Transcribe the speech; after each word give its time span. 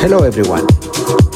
Hello 0.00 0.22
everyone. 0.22 0.64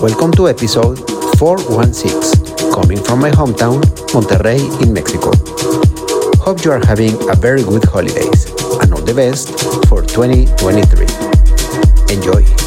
Welcome 0.01 0.31
to 0.33 0.49
episode 0.49 0.99
416, 1.37 2.73
coming 2.73 3.03
from 3.03 3.19
my 3.19 3.31
hometown, 3.31 3.83
Monterrey 4.15 4.61
in 4.81 4.93
Mexico. 4.93 5.33
Hope 6.41 6.65
you 6.65 6.71
are 6.71 6.85
having 6.87 7.15
a 7.29 7.35
very 7.35 7.65
good 7.65 7.85
holidays 7.85 8.47
and 8.81 8.95
all 8.95 9.03
the 9.03 9.15
best 9.15 9.51
for 9.89 10.03
2023. 10.03 11.07
Enjoy. 12.15 12.63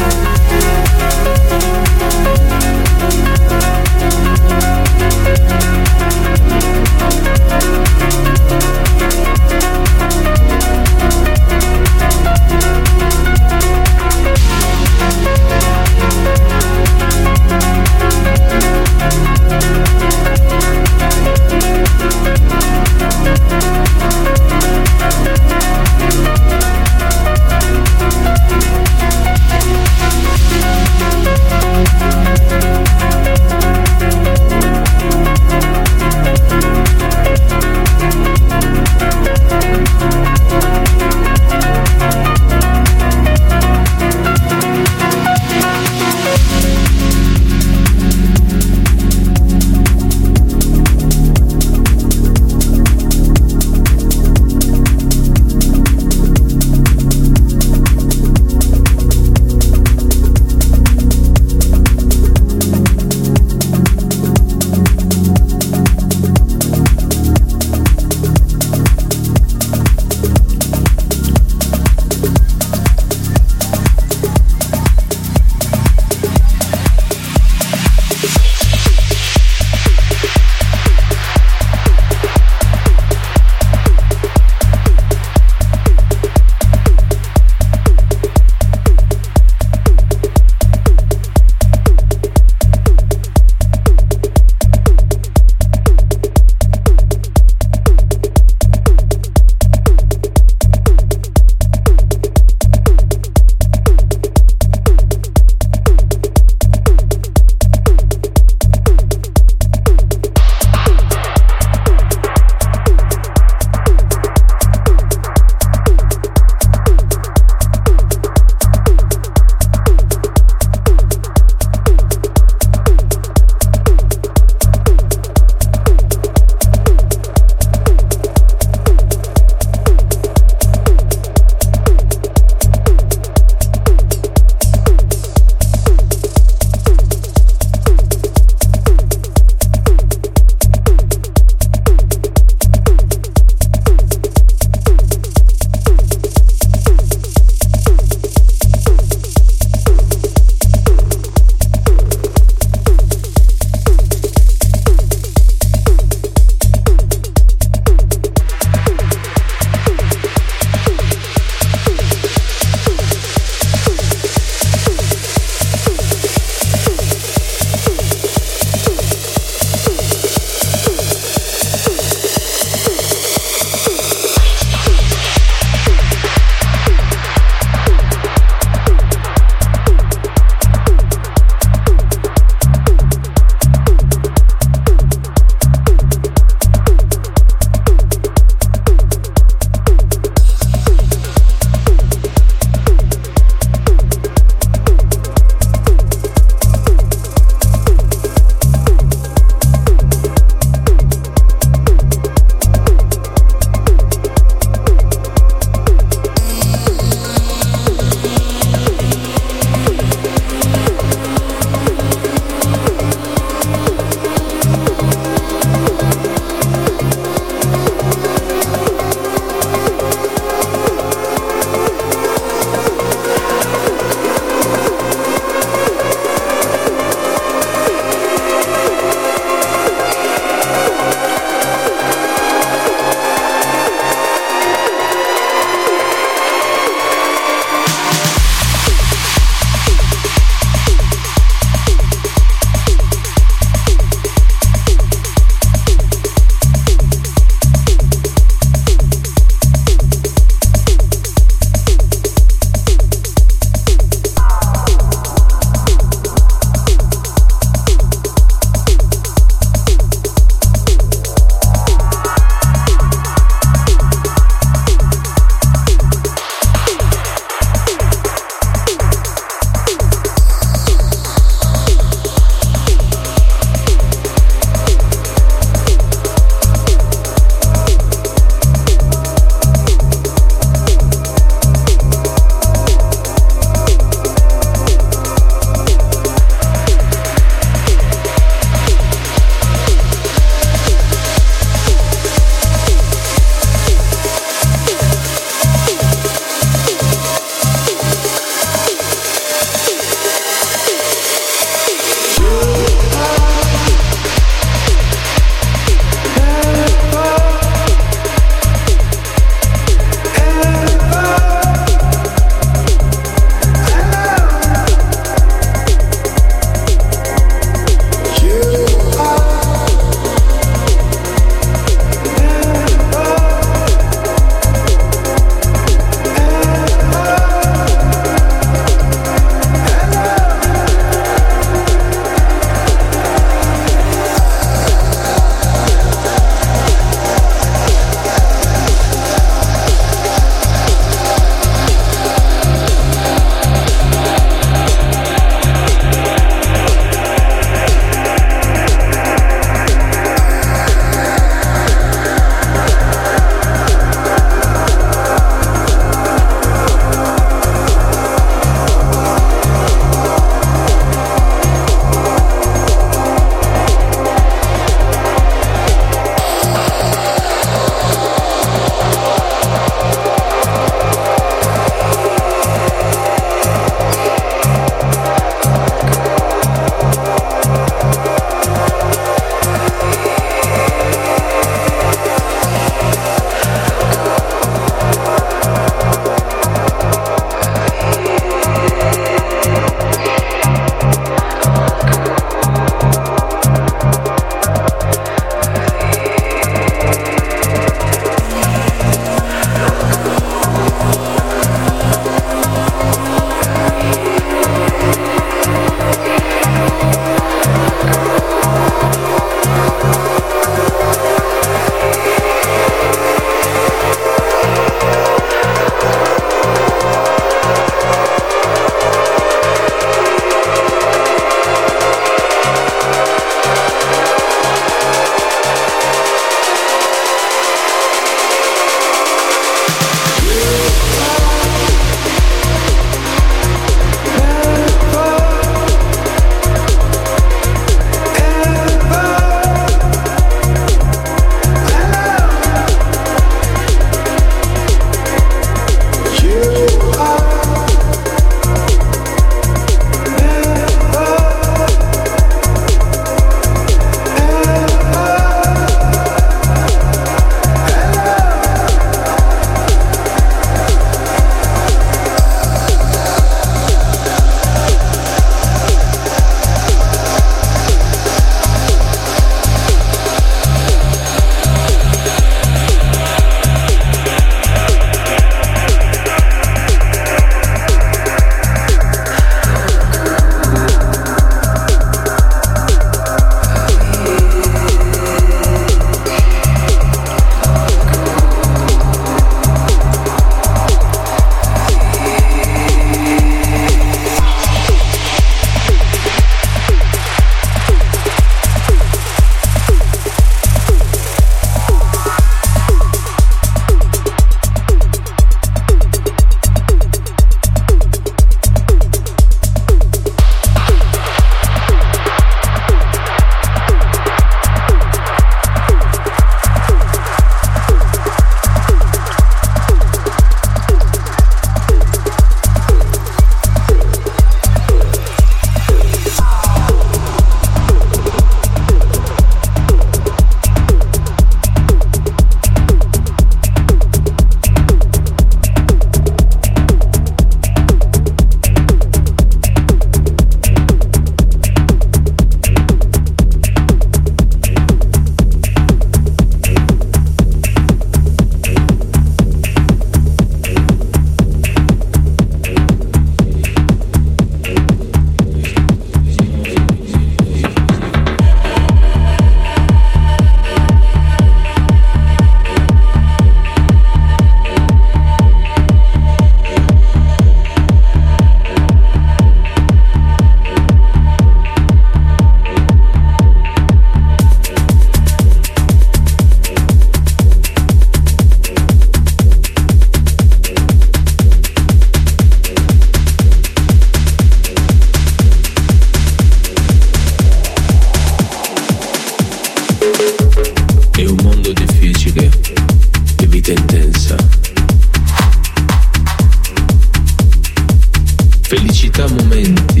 capita 599.11 599.27
momento. 599.27 600.00